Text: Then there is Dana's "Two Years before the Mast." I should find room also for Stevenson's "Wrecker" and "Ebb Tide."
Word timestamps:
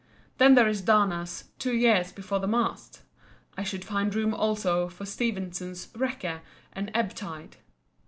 Then 0.39 0.55
there 0.55 0.67
is 0.67 0.81
Dana's 0.81 1.43
"Two 1.59 1.73
Years 1.75 2.11
before 2.11 2.39
the 2.39 2.47
Mast." 2.47 3.03
I 3.55 3.61
should 3.63 3.85
find 3.85 4.15
room 4.15 4.33
also 4.33 4.89
for 4.89 5.05
Stevenson's 5.05 5.89
"Wrecker" 5.95 6.41
and 6.73 6.89
"Ebb 6.95 7.13
Tide." 7.13 7.57